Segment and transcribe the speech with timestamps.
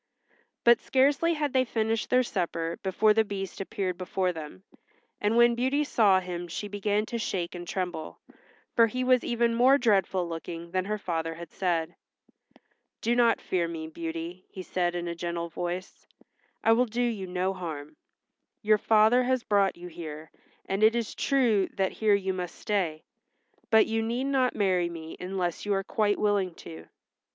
[0.63, 4.63] But scarcely had they finished their supper before the Beast appeared before them,
[5.19, 8.19] and when Beauty saw him she began to shake and tremble,
[8.75, 11.95] for he was even more dreadful looking than her father had said.
[13.01, 16.07] "Do not fear me, Beauty," he said in a gentle voice.
[16.63, 17.95] "I will do you no harm.
[18.63, 20.31] Your father has brought you here,
[20.65, 23.03] and it is true that here you must stay,
[23.69, 26.87] but you need not marry me unless you are quite willing to."